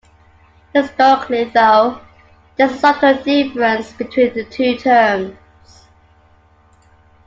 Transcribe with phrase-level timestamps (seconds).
[0.73, 2.01] Historically, though,
[2.55, 5.37] there is a subtle difference between the two terms.